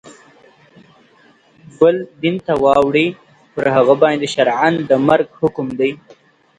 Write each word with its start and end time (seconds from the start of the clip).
بل 1.79 1.95
دین 2.21 2.35
ته 2.45 2.53
واوړي 2.63 3.07
پر 3.53 3.65
هغه 3.75 3.93
باندي 4.01 4.27
شرعاً 4.33 4.69
د 4.89 4.91
مرګ 5.07 5.27
حکم 5.41 5.67
دی. 5.79 5.91